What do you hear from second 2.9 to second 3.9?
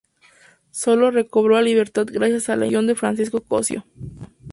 Francisco Cossío.